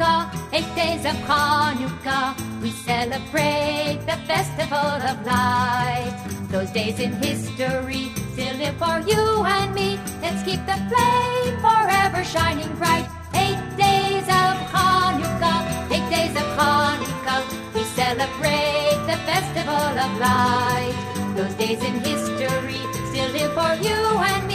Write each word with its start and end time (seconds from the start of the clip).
Chanukah, 0.00 0.32
eight 0.54 0.74
days 0.74 1.04
of 1.04 1.16
Chanukah. 1.28 2.62
We 2.62 2.70
celebrate 2.70 4.00
the 4.06 4.16
festival 4.24 4.78
of 4.78 5.26
light. 5.26 6.16
Those 6.48 6.70
days 6.70 6.98
in 6.98 7.12
history 7.12 8.10
still 8.32 8.56
live 8.56 8.76
for 8.76 8.98
you 9.06 9.44
and 9.44 9.74
me. 9.74 10.00
Let's 10.22 10.42
keep 10.42 10.64
the 10.64 10.78
flame 10.88 11.56
forever 11.60 12.24
shining 12.24 12.72
bright. 12.76 13.08
Eight 13.34 13.60
days 13.76 14.24
of 14.24 14.52
Chanukah, 14.72 15.92
eight 15.92 16.08
days 16.08 16.34
of 16.34 16.48
Chanukah. 16.56 17.44
We 17.74 17.84
celebrate 17.84 19.00
the 19.04 19.18
festival 19.28 19.92
of 20.04 20.10
light. 20.18 20.96
Those 21.36 21.54
days 21.54 21.82
in 21.84 22.00
history 22.00 22.80
still 23.10 23.30
live 23.36 23.52
for 23.52 23.74
you 23.84 24.00
and 24.32 24.46
me. 24.48 24.49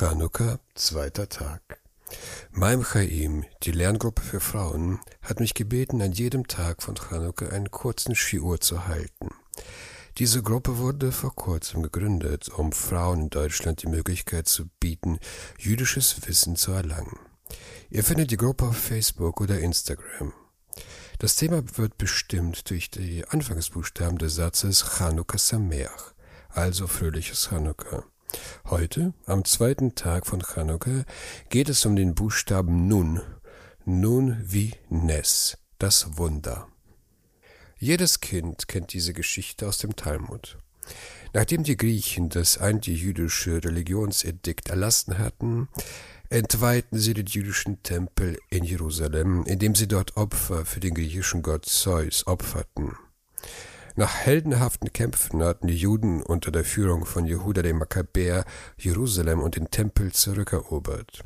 Chanukka, 0.00 0.58
zweiter 0.74 1.28
Tag. 1.28 1.60
Maim 2.52 2.82
Chaim, 2.82 3.44
die 3.64 3.70
Lerngruppe 3.70 4.22
für 4.22 4.40
Frauen, 4.40 4.98
hat 5.20 5.40
mich 5.40 5.52
gebeten, 5.52 6.00
an 6.00 6.12
jedem 6.12 6.48
Tag 6.48 6.82
von 6.82 6.94
Chanukka 6.94 7.48
einen 7.48 7.70
kurzen 7.70 8.14
Shiur 8.14 8.62
zu 8.62 8.88
halten. 8.88 9.28
Diese 10.16 10.42
Gruppe 10.42 10.78
wurde 10.78 11.12
vor 11.12 11.34
kurzem 11.34 11.82
gegründet, 11.82 12.48
um 12.48 12.72
Frauen 12.72 13.24
in 13.24 13.28
Deutschland 13.28 13.82
die 13.82 13.88
Möglichkeit 13.88 14.48
zu 14.48 14.70
bieten, 14.80 15.18
jüdisches 15.58 16.26
Wissen 16.26 16.56
zu 16.56 16.72
erlangen. 16.72 17.18
Ihr 17.90 18.02
findet 18.02 18.30
die 18.30 18.38
Gruppe 18.38 18.68
auf 18.68 18.78
Facebook 18.78 19.42
oder 19.42 19.58
Instagram. 19.58 20.32
Das 21.18 21.36
Thema 21.36 21.62
wird 21.76 21.98
bestimmt 21.98 22.70
durch 22.70 22.90
die 22.90 23.28
Anfangsbuchstaben 23.28 24.16
des 24.16 24.36
Satzes 24.36 24.96
Chanukka 24.96 25.36
Sameach, 25.36 26.14
also 26.48 26.86
fröhliches 26.86 27.50
Chanukka. 27.50 28.02
Heute, 28.68 29.14
am 29.26 29.44
zweiten 29.44 29.94
Tag 29.94 30.26
von 30.26 30.40
Chanukka, 30.40 31.04
geht 31.48 31.68
es 31.68 31.84
um 31.86 31.96
den 31.96 32.14
Buchstaben 32.14 32.88
Nun, 32.88 33.20
Nun 33.84 34.36
wie 34.42 34.74
Nes, 34.88 35.58
das 35.78 36.18
Wunder. 36.18 36.68
Jedes 37.78 38.20
Kind 38.20 38.68
kennt 38.68 38.92
diese 38.92 39.12
Geschichte 39.12 39.66
aus 39.66 39.78
dem 39.78 39.96
Talmud. 39.96 40.58
Nachdem 41.32 41.62
die 41.62 41.76
Griechen 41.76 42.28
das 42.28 42.58
antijüdische 42.58 43.64
Religionsedikt 43.64 44.68
erlassen 44.68 45.18
hatten, 45.18 45.68
entweihten 46.28 46.98
sie 46.98 47.14
den 47.14 47.26
jüdischen 47.26 47.82
Tempel 47.82 48.38
in 48.50 48.64
Jerusalem, 48.64 49.44
indem 49.46 49.74
sie 49.74 49.88
dort 49.88 50.16
Opfer 50.16 50.64
für 50.64 50.80
den 50.80 50.94
griechischen 50.94 51.42
Gott 51.42 51.66
Zeus 51.66 52.26
opferten. 52.26 52.96
Nach 54.00 54.16
heldenhaften 54.16 54.94
Kämpfen 54.94 55.42
hatten 55.42 55.66
die 55.66 55.76
Juden 55.76 56.22
unter 56.22 56.50
der 56.50 56.64
Führung 56.64 57.04
von 57.04 57.26
Jehuda 57.26 57.60
dem 57.60 57.76
Makkabäer 57.76 58.46
Jerusalem 58.78 59.40
und 59.42 59.56
den 59.56 59.70
Tempel 59.70 60.10
zurückerobert. 60.10 61.22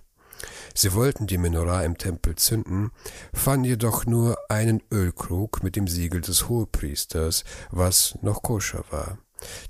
Sie 0.75 0.93
wollten 0.93 1.29
die 1.29 1.39
Menorah 1.39 1.85
im 1.85 1.99
Tempel 1.99 2.35
zünden, 2.35 2.91
fanden 3.33 3.67
jedoch 3.67 4.07
nur 4.07 4.37
einen 4.49 4.83
Ölkrug 4.91 5.63
mit 5.63 5.77
dem 5.77 5.87
Siegel 5.87 6.21
des 6.21 6.49
Hohepriesters, 6.49 7.45
was 7.71 8.19
noch 8.23 8.43
koscher 8.43 8.83
war. 8.91 9.19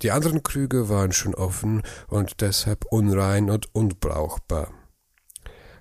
Die 0.01 0.11
anderen 0.11 0.43
Krüge 0.43 0.89
waren 0.89 1.13
schon 1.13 1.35
offen 1.35 1.83
und 2.09 2.41
deshalb 2.41 2.87
unrein 2.87 3.51
und 3.51 3.75
unbrauchbar. 3.75 4.73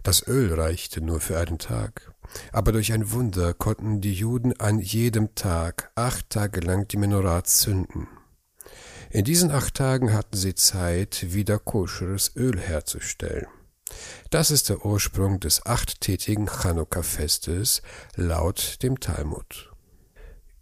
Das 0.03 0.27
Öl 0.27 0.53
reichte 0.53 0.99
nur 0.99 1.21
für 1.21 1.39
einen 1.39 1.57
Tag. 1.57 2.12
Aber 2.51 2.71
durch 2.71 2.93
ein 2.93 3.11
Wunder 3.11 3.53
konnten 3.53 4.01
die 4.01 4.13
Juden 4.13 4.59
an 4.59 4.79
jedem 4.79 5.35
Tag 5.35 5.91
acht 5.95 6.29
Tage 6.29 6.61
lang 6.61 6.87
die 6.87 6.97
Menorah 6.97 7.43
zünden. 7.43 8.07
In 9.09 9.25
diesen 9.25 9.51
acht 9.51 9.75
Tagen 9.75 10.11
hatten 10.13 10.35
sie 10.35 10.55
Zeit, 10.55 11.33
wieder 11.33 11.59
koscheres 11.59 12.35
Öl 12.35 12.59
herzustellen. 12.59 13.47
Das 14.31 14.49
ist 14.49 14.69
der 14.69 14.85
Ursprung 14.85 15.39
des 15.39 15.65
achttätigen 15.65 16.47
Chanukka-Festes 16.47 17.81
laut 18.15 18.81
dem 18.81 18.99
Talmud. 18.99 19.71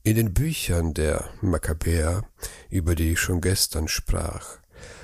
In 0.04 0.16
den 0.16 0.34
Büchern 0.34 0.94
der 0.94 1.30
Makkabäer, 1.42 2.24
über 2.70 2.96
die 2.96 3.14
ich 3.14 3.20
schon 3.20 3.40
gestern 3.40 3.88
sprach, 3.88 4.58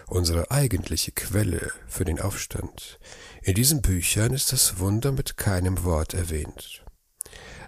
unsere 0.07 0.51
eigentliche 0.51 1.11
Quelle 1.11 1.71
für 1.87 2.05
den 2.05 2.19
Aufstand, 2.19 2.99
in 3.41 3.55
diesen 3.55 3.81
Büchern 3.81 4.33
ist 4.33 4.51
das 4.51 4.79
Wunder 4.79 5.11
mit 5.11 5.37
keinem 5.37 5.83
Wort 5.83 6.13
erwähnt. 6.13 6.83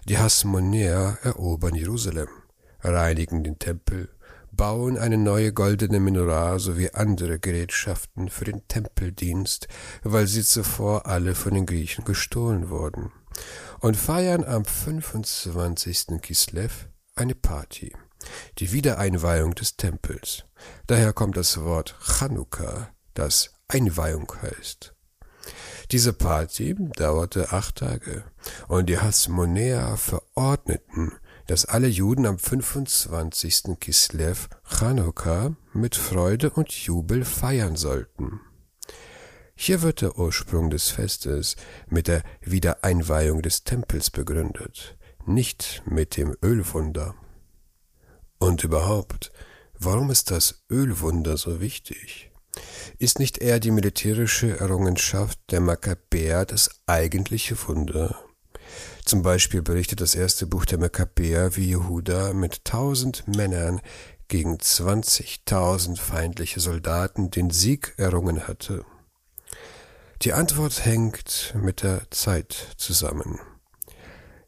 Die 0.08 0.18
Hasmonäer 0.18 1.18
erobern 1.22 1.74
Jerusalem, 1.74 2.28
reinigen 2.80 3.44
den 3.44 3.58
Tempel, 3.58 4.08
bauen 4.52 4.98
eine 4.98 5.16
neue 5.16 5.52
goldene 5.52 6.00
Menorah 6.00 6.58
sowie 6.58 6.90
andere 6.92 7.38
Gerätschaften 7.38 8.28
für 8.28 8.44
den 8.44 8.66
Tempeldienst, 8.68 9.68
weil 10.02 10.26
sie 10.26 10.42
zuvor 10.42 11.06
alle 11.06 11.34
von 11.34 11.54
den 11.54 11.66
Griechen 11.66 12.04
gestohlen 12.04 12.68
wurden, 12.68 13.12
und 13.80 13.96
feiern 13.96 14.44
am 14.44 14.64
25. 14.64 16.20
Kislev 16.20 16.88
eine 17.14 17.34
Party, 17.34 17.94
die 18.58 18.72
Wiedereinweihung 18.72 19.54
des 19.54 19.76
Tempels. 19.76 20.44
Daher 20.86 21.12
kommt 21.12 21.36
das 21.36 21.60
Wort 21.60 21.96
Chanukka, 22.00 22.90
das 23.14 23.52
Einweihung 23.68 24.32
heißt. 24.42 24.94
Diese 25.90 26.12
Party 26.12 26.76
dauerte 26.96 27.52
acht 27.52 27.76
Tage, 27.76 28.24
und 28.68 28.88
die 28.88 28.98
Hasmonäer 28.98 29.96
verordneten, 29.96 31.12
dass 31.46 31.64
alle 31.64 31.88
Juden 31.88 32.26
am 32.26 32.38
25. 32.38 33.76
Kislev 33.80 34.48
Chanukka 34.62 35.56
mit 35.72 35.96
Freude 35.96 36.50
und 36.50 36.70
Jubel 36.70 37.24
feiern 37.24 37.74
sollten. 37.74 38.40
Hier 39.56 39.82
wird 39.82 40.00
der 40.00 40.16
Ursprung 40.16 40.70
des 40.70 40.90
Festes 40.90 41.56
mit 41.88 42.06
der 42.06 42.22
Wiedereinweihung 42.40 43.42
des 43.42 43.64
Tempels 43.64 44.10
begründet, 44.10 44.96
nicht 45.26 45.82
mit 45.84 46.16
dem 46.16 46.36
Ölwunder. 46.42 47.14
Und 48.40 48.64
überhaupt, 48.64 49.32
warum 49.78 50.10
ist 50.10 50.30
das 50.30 50.64
Ölwunder 50.70 51.36
so 51.36 51.60
wichtig? 51.60 52.30
Ist 52.98 53.18
nicht 53.18 53.38
eher 53.38 53.60
die 53.60 53.70
militärische 53.70 54.58
Errungenschaft 54.58 55.38
der 55.50 55.60
Makkabäer 55.60 56.46
das 56.46 56.70
eigentliche 56.86 57.56
Wunder? 57.68 58.18
Zum 59.04 59.22
Beispiel 59.22 59.62
berichtet 59.62 60.00
das 60.00 60.14
erste 60.14 60.46
Buch 60.46 60.64
der 60.64 60.78
Makkabäer, 60.78 61.54
wie 61.56 61.66
Jehuda 61.66 62.32
mit 62.32 62.64
tausend 62.64 63.28
Männern 63.28 63.80
gegen 64.28 64.58
zwanzigtausend 64.58 65.98
feindliche 65.98 66.60
Soldaten 66.60 67.30
den 67.30 67.50
Sieg 67.50 67.94
errungen 67.98 68.48
hatte. 68.48 68.84
Die 70.22 70.32
Antwort 70.32 70.84
hängt 70.84 71.54
mit 71.60 71.82
der 71.82 72.10
Zeit 72.10 72.68
zusammen. 72.76 73.38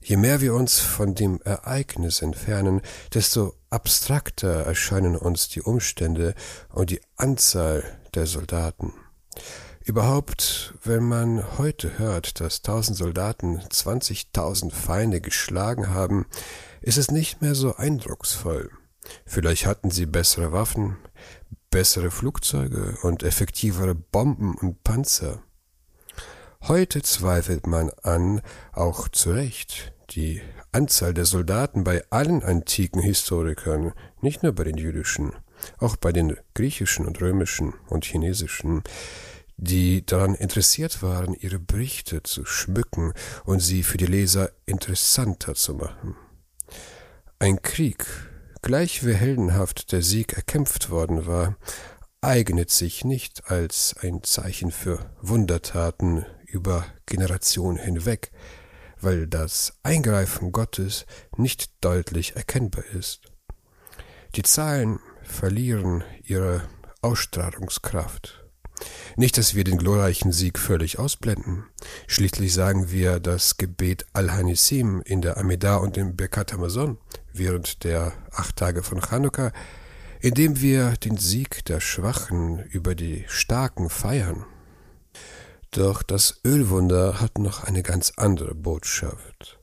Je 0.04 0.16
mehr 0.16 0.40
wir 0.40 0.54
uns 0.54 0.80
von 0.80 1.14
dem 1.14 1.40
Ereignis 1.42 2.22
entfernen, 2.22 2.80
desto 3.14 3.54
abstrakter 3.70 4.66
erscheinen 4.66 5.16
uns 5.16 5.48
die 5.48 5.62
Umstände 5.62 6.34
und 6.70 6.90
die 6.90 7.00
Anzahl 7.16 7.84
der 8.14 8.26
Soldaten. 8.26 8.92
Überhaupt, 9.84 10.74
wenn 10.82 11.04
man 11.04 11.56
heute 11.56 11.98
hört, 11.98 12.40
dass 12.40 12.62
tausend 12.62 12.96
Soldaten 12.96 13.62
zwanzigtausend 13.70 14.72
Feinde 14.72 15.20
geschlagen 15.20 15.90
haben, 15.90 16.26
ist 16.80 16.98
es 16.98 17.12
nicht 17.12 17.40
mehr 17.40 17.54
so 17.54 17.76
eindrucksvoll. 17.76 18.70
Vielleicht 19.24 19.66
hatten 19.66 19.90
sie 19.90 20.06
bessere 20.06 20.52
Waffen, 20.52 20.96
bessere 21.70 22.10
Flugzeuge 22.10 22.98
und 23.02 23.22
effektivere 23.22 23.94
Bomben 23.94 24.56
und 24.56 24.82
Panzer. 24.82 25.42
Heute 26.68 27.02
zweifelt 27.02 27.66
man 27.66 27.90
an, 28.04 28.40
auch 28.72 29.08
zu 29.08 29.32
Recht, 29.32 29.92
die 30.10 30.40
Anzahl 30.70 31.12
der 31.12 31.24
Soldaten 31.24 31.82
bei 31.82 32.04
allen 32.10 32.44
antiken 32.44 33.02
Historikern, 33.02 33.92
nicht 34.20 34.44
nur 34.44 34.52
bei 34.52 34.62
den 34.62 34.76
jüdischen, 34.76 35.32
auch 35.78 35.96
bei 35.96 36.12
den 36.12 36.36
griechischen 36.54 37.04
und 37.04 37.20
römischen 37.20 37.74
und 37.88 38.04
chinesischen, 38.04 38.84
die 39.56 40.06
daran 40.06 40.36
interessiert 40.36 41.02
waren, 41.02 41.34
ihre 41.34 41.58
Berichte 41.58 42.22
zu 42.22 42.44
schmücken 42.44 43.12
und 43.44 43.58
sie 43.58 43.82
für 43.82 43.98
die 43.98 44.06
Leser 44.06 44.52
interessanter 44.64 45.56
zu 45.56 45.74
machen. 45.74 46.14
Ein 47.40 47.60
Krieg, 47.62 48.06
gleich 48.62 49.04
wie 49.04 49.14
heldenhaft 49.14 49.90
der 49.90 50.02
Sieg 50.02 50.34
erkämpft 50.34 50.90
worden 50.90 51.26
war, 51.26 51.56
eignet 52.20 52.70
sich 52.70 53.04
nicht 53.04 53.50
als 53.50 53.96
ein 54.00 54.22
Zeichen 54.22 54.70
für 54.70 55.10
Wundertaten 55.20 56.24
über 56.52 56.86
Generationen 57.06 57.78
hinweg, 57.78 58.30
weil 59.00 59.26
das 59.26 59.74
Eingreifen 59.82 60.52
Gottes 60.52 61.06
nicht 61.36 61.70
deutlich 61.80 62.36
erkennbar 62.36 62.84
ist. 62.94 63.22
Die 64.36 64.42
Zahlen 64.42 65.00
verlieren 65.22 66.04
ihre 66.22 66.62
Ausstrahlungskraft. 67.00 68.38
Nicht, 69.16 69.38
dass 69.38 69.54
wir 69.54 69.64
den 69.64 69.78
glorreichen 69.78 70.32
Sieg 70.32 70.58
völlig 70.58 70.98
ausblenden. 70.98 71.64
Schließlich 72.06 72.52
sagen 72.52 72.90
wir 72.90 73.20
das 73.20 73.56
Gebet 73.56 74.06
Al-Hanisim 74.12 75.02
in 75.04 75.20
der 75.20 75.36
Amidah 75.36 75.76
und 75.76 75.96
im 75.96 76.16
Birkat 76.16 76.52
Hamazon 76.52 76.98
während 77.32 77.84
der 77.84 78.12
acht 78.30 78.56
Tage 78.56 78.82
von 78.82 79.00
Chanukka, 79.00 79.52
indem 80.20 80.60
wir 80.60 80.92
den 80.92 81.16
Sieg 81.16 81.64
der 81.64 81.80
Schwachen 81.80 82.60
über 82.70 82.94
die 82.94 83.24
Starken 83.28 83.90
feiern. 83.90 84.46
Doch 85.72 86.02
das 86.02 86.38
Ölwunder 86.44 87.18
hat 87.18 87.38
noch 87.38 87.64
eine 87.64 87.82
ganz 87.82 88.12
andere 88.16 88.54
Botschaft. 88.54 89.58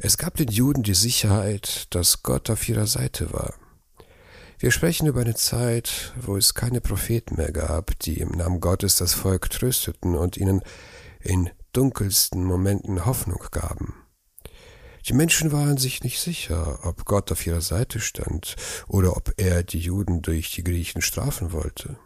Es 0.00 0.18
gab 0.18 0.34
den 0.36 0.48
Juden 0.48 0.82
die 0.82 0.94
Sicherheit, 0.94 1.86
dass 1.94 2.24
Gott 2.24 2.50
auf 2.50 2.68
ihrer 2.68 2.88
Seite 2.88 3.32
war. 3.32 3.54
Wir 4.58 4.72
sprechen 4.72 5.06
über 5.06 5.20
eine 5.20 5.36
Zeit, 5.36 6.12
wo 6.20 6.36
es 6.36 6.54
keine 6.54 6.80
Propheten 6.80 7.36
mehr 7.36 7.52
gab, 7.52 7.96
die 8.00 8.18
im 8.18 8.30
Namen 8.30 8.58
Gottes 8.58 8.96
das 8.96 9.14
Volk 9.14 9.48
trösteten 9.48 10.16
und 10.16 10.36
ihnen 10.36 10.60
in 11.20 11.50
dunkelsten 11.72 12.42
Momenten 12.42 13.06
Hoffnung 13.06 13.44
gaben. 13.52 13.94
Die 15.06 15.12
Menschen 15.12 15.52
waren 15.52 15.76
sich 15.76 16.02
nicht 16.02 16.20
sicher, 16.20 16.80
ob 16.82 17.04
Gott 17.04 17.30
auf 17.30 17.46
ihrer 17.46 17.60
Seite 17.60 18.00
stand 18.00 18.56
oder 18.88 19.16
ob 19.16 19.32
er 19.36 19.62
die 19.62 19.78
Juden 19.78 20.20
durch 20.20 20.50
die 20.50 20.64
Griechen 20.64 21.00
strafen 21.00 21.52
wollte. 21.52 21.96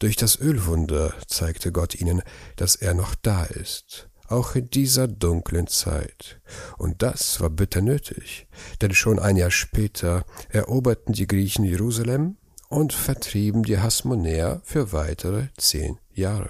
Durch 0.00 0.16
das 0.16 0.40
Ölwunder 0.40 1.12
zeigte 1.26 1.72
Gott 1.72 1.94
ihnen, 1.94 2.22
dass 2.56 2.74
er 2.74 2.94
noch 2.94 3.14
da 3.14 3.44
ist, 3.44 4.08
auch 4.28 4.54
in 4.54 4.70
dieser 4.70 5.06
dunklen 5.06 5.66
Zeit. 5.66 6.40
Und 6.78 7.02
das 7.02 7.38
war 7.42 7.50
bitter 7.50 7.82
nötig, 7.82 8.48
denn 8.80 8.94
schon 8.94 9.18
ein 9.18 9.36
Jahr 9.36 9.50
später 9.50 10.24
eroberten 10.48 11.12
die 11.12 11.26
Griechen 11.26 11.64
Jerusalem 11.64 12.38
und 12.70 12.94
vertrieben 12.94 13.62
die 13.62 13.78
Hasmonäer 13.78 14.62
für 14.64 14.92
weitere 14.92 15.48
zehn 15.58 15.98
Jahre. 16.14 16.48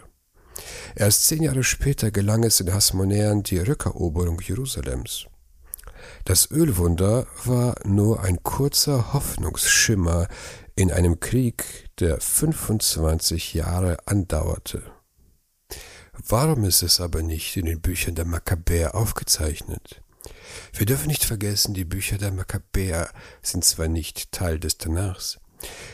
Erst 0.95 1.27
zehn 1.27 1.43
Jahre 1.43 1.65
später 1.65 2.13
gelang 2.13 2.45
es 2.45 2.59
den 2.59 2.73
Hasmonäern 2.73 3.43
die 3.43 3.59
Rückeroberung 3.59 4.41
Jerusalems. 4.41 5.27
Das 6.25 6.49
Ölwunder 6.53 7.27
war 7.45 7.75
nur 7.85 8.23
ein 8.23 8.45
kurzer 8.45 9.13
Hoffnungsschimmer 9.13 10.29
in 10.77 10.93
einem 10.93 11.19
Krieg, 11.19 11.90
der 12.01 12.21
25 12.21 13.55
Jahre 13.55 13.99
andauerte. 14.07 14.83
Warum 16.29 16.65
ist 16.65 16.83
es 16.83 17.01
aber 17.01 17.23
nicht 17.23 17.57
in 17.57 17.67
den 17.67 17.81
Büchern 17.81 18.15
der 18.15 18.25
Makkabäer 18.25 18.95
aufgezeichnet? 18.95 20.03
Wir 20.73 20.87
dürfen 20.87 21.09
nicht 21.09 21.25
vergessen, 21.25 21.75
die 21.75 21.85
Bücher 21.85 22.19
der 22.19 22.31
Makkabäer 22.31 23.11
sind 23.43 23.65
zwar 23.65 23.89
nicht 23.89 24.33
Teil 24.33 24.59
des 24.59 24.79
Tanachs, 24.79 25.39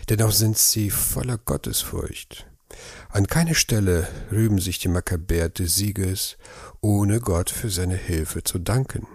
dennoch 0.09 0.33
sind 0.33 0.59
sie 0.59 0.91
voller 0.91 1.39
Gottesfurcht. 1.39 2.47
An 3.11 3.27
keiner 3.27 3.55
Stelle 3.55 4.09
rühmen 4.31 4.59
sich 4.59 4.79
die 4.79 4.89
Makkabäer 4.89 5.49
des 5.49 5.77
Sieges, 5.77 6.37
ohne 6.81 7.21
Gott 7.21 7.51
für 7.51 7.71
seine 7.71 7.97
Hilfe 7.97 8.43
zu 8.43 8.59
danken. 8.59 9.07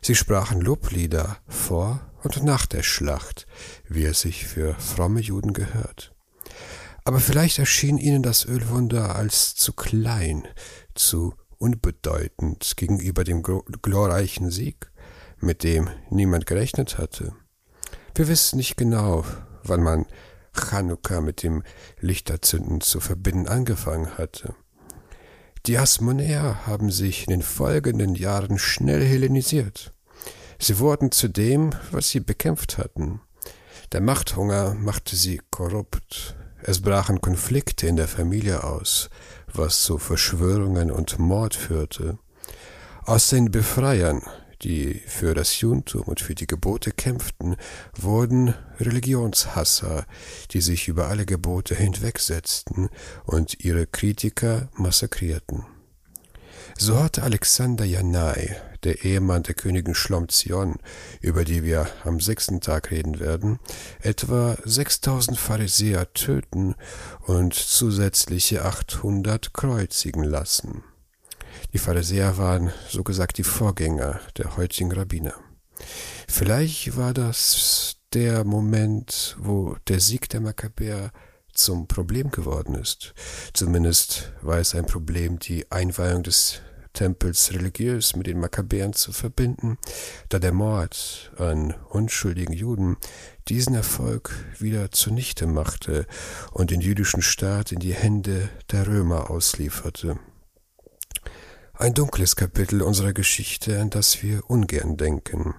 Sie 0.00 0.14
sprachen 0.14 0.60
Loblieder 0.60 1.38
vor 1.48 2.11
und 2.22 2.42
nach 2.42 2.66
der 2.66 2.82
Schlacht, 2.82 3.46
wie 3.88 4.04
es 4.04 4.20
sich 4.20 4.46
für 4.46 4.74
fromme 4.74 5.20
Juden 5.20 5.52
gehört. 5.52 6.14
Aber 7.04 7.18
vielleicht 7.18 7.58
erschien 7.58 7.98
ihnen 7.98 8.22
das 8.22 8.44
Ölwunder 8.44 9.16
als 9.16 9.54
zu 9.54 9.72
klein, 9.72 10.46
zu 10.94 11.34
unbedeutend 11.58 12.76
gegenüber 12.76 13.24
dem 13.24 13.42
glorreichen 13.42 14.50
Sieg, 14.50 14.90
mit 15.38 15.64
dem 15.64 15.88
niemand 16.10 16.46
gerechnet 16.46 16.98
hatte. 16.98 17.32
Wir 18.14 18.28
wissen 18.28 18.56
nicht 18.56 18.76
genau, 18.76 19.24
wann 19.64 19.82
man 19.82 20.06
Chanukka 20.54 21.20
mit 21.20 21.42
dem 21.42 21.62
Lichterzünden 22.00 22.80
zu 22.80 23.00
verbinden 23.00 23.48
angefangen 23.48 24.18
hatte. 24.18 24.54
Die 25.66 25.78
Asmonäer 25.78 26.66
haben 26.66 26.90
sich 26.90 27.26
in 27.26 27.30
den 27.30 27.42
folgenden 27.42 28.14
Jahren 28.14 28.58
schnell 28.58 29.04
hellenisiert. 29.04 29.92
Sie 30.62 30.78
wurden 30.78 31.10
zu 31.10 31.26
dem, 31.26 31.70
was 31.90 32.10
sie 32.10 32.20
bekämpft 32.20 32.78
hatten. 32.78 33.20
Der 33.90 34.00
Machthunger 34.00 34.74
machte 34.74 35.16
sie 35.16 35.40
korrupt. 35.50 36.36
Es 36.62 36.80
brachen 36.80 37.20
Konflikte 37.20 37.88
in 37.88 37.96
der 37.96 38.06
Familie 38.06 38.62
aus, 38.62 39.10
was 39.52 39.82
zu 39.82 39.98
Verschwörungen 39.98 40.92
und 40.92 41.18
Mord 41.18 41.56
führte. 41.56 42.18
Aus 43.04 43.28
den 43.28 43.50
Befreiern 43.50 44.22
die 44.62 45.02
für 45.06 45.34
das 45.34 45.60
Judentum 45.60 46.02
und 46.02 46.20
für 46.20 46.36
die 46.36 46.46
Gebote 46.46 46.92
kämpften, 46.92 47.56
wurden 47.96 48.54
Religionshasser, 48.78 50.06
die 50.52 50.60
sich 50.60 50.88
über 50.88 51.08
alle 51.08 51.26
Gebote 51.26 51.74
hinwegsetzten 51.74 52.88
und 53.24 53.64
ihre 53.64 53.86
Kritiker 53.86 54.68
massakrierten. 54.74 55.64
So 56.78 57.02
hatte 57.02 57.22
Alexander 57.22 57.84
Janai, 57.84 58.56
der 58.84 59.04
Ehemann 59.04 59.42
der 59.42 59.54
Königin 59.54 59.94
Schlomzion, 59.94 60.76
über 61.20 61.44
die 61.44 61.62
wir 61.62 61.88
am 62.04 62.20
sechsten 62.20 62.60
Tag 62.60 62.90
reden 62.90 63.20
werden, 63.20 63.58
etwa 64.00 64.56
6000 64.64 65.38
Pharisäer 65.38 66.12
töten 66.12 66.74
und 67.26 67.54
zusätzliche 67.54 68.64
800 68.64 69.52
kreuzigen 69.54 70.24
lassen. 70.24 70.82
Die 71.72 71.78
Pharisäer 71.78 72.38
waren 72.38 72.72
so 72.88 73.02
gesagt 73.02 73.38
die 73.38 73.44
Vorgänger 73.44 74.20
der 74.36 74.56
heutigen 74.56 74.92
Rabbiner. 74.92 75.34
Vielleicht 76.28 76.96
war 76.96 77.14
das 77.14 77.96
der 78.12 78.44
Moment, 78.44 79.36
wo 79.38 79.76
der 79.88 80.00
Sieg 80.00 80.28
der 80.28 80.40
Makkabäer 80.40 81.12
zum 81.52 81.86
Problem 81.86 82.30
geworden 82.30 82.74
ist. 82.74 83.14
Zumindest 83.52 84.32
war 84.42 84.58
es 84.58 84.74
ein 84.74 84.86
Problem, 84.86 85.38
die 85.38 85.70
Einweihung 85.70 86.22
des 86.22 86.60
Tempels 86.92 87.52
religiös 87.52 88.16
mit 88.16 88.26
den 88.26 88.40
Makkabäern 88.40 88.92
zu 88.92 89.12
verbinden, 89.12 89.78
da 90.28 90.38
der 90.38 90.52
Mord 90.52 91.32
an 91.38 91.74
unschuldigen 91.88 92.52
Juden 92.52 92.96
diesen 93.48 93.74
Erfolg 93.74 94.32
wieder 94.58 94.90
zunichte 94.90 95.46
machte 95.46 96.06
und 96.52 96.70
den 96.70 96.80
jüdischen 96.80 97.22
Staat 97.22 97.72
in 97.72 97.80
die 97.80 97.94
Hände 97.94 98.48
der 98.70 98.86
Römer 98.86 99.30
auslieferte. 99.30 100.18
Ein 101.74 101.94
dunkles 101.94 102.36
Kapitel 102.36 102.82
unserer 102.82 103.12
Geschichte, 103.12 103.80
an 103.80 103.90
das 103.90 104.22
wir 104.22 104.48
ungern 104.48 104.96
denken. 104.96 105.54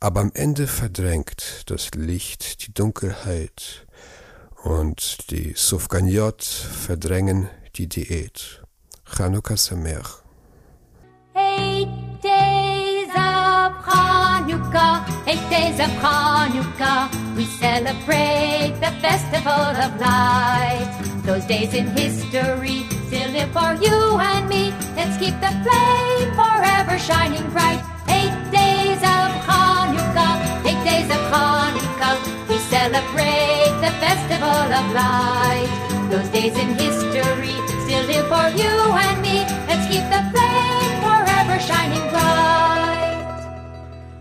Aber 0.00 0.20
am 0.20 0.32
Ende 0.34 0.66
verdrängt 0.66 1.64
das 1.66 1.90
Licht 1.94 2.66
die 2.66 2.72
Dunkelheit 2.72 3.86
und 4.62 5.30
die 5.30 5.52
Sufganiot 5.54 6.42
verdrängen 6.42 7.48
die 7.76 7.88
Diät. 7.88 8.62
Chanukah 9.04 9.56
Sameach. 9.56 10.21
Days 15.72 15.88
of 15.88 15.94
Chanukah, 16.02 17.36
we 17.36 17.44
celebrate 17.44 18.74
the 18.80 18.92
festival 19.00 19.64
of 19.84 20.00
light. 20.00 20.84
Those 21.24 21.44
days 21.46 21.72
in 21.72 21.86
history 21.96 22.84
still 23.06 23.30
live 23.30 23.50
for 23.52 23.72
you 23.80 24.18
and 24.20 24.48
me. 24.48 24.72
Let's 24.96 25.16
keep 25.16 25.34
the 25.40 25.52
flame 25.64 26.28
forever 26.36 26.98
shining 26.98 27.48
bright. 27.50 27.80
Eight 28.08 28.36
days 28.52 29.00
of 29.00 29.28
Hanukkah, 29.48 30.34
eight 30.68 30.82
days 30.84 31.08
of 31.08 31.22
Hanukkah. 31.32 32.16
We 32.48 32.58
celebrate 32.68 33.72
the 33.80 33.92
festival 34.04 34.66
of 34.78 34.84
light. 34.92 35.70
Those 36.10 36.28
days 36.28 36.54
in 36.58 36.68
history 36.76 37.56
still 37.84 38.04
live 38.12 38.28
for 38.28 38.48
you 38.60 38.74
and 39.06 39.22
me. 39.22 39.40
Let's 39.68 39.86
keep 39.88 40.04
the 40.12 40.31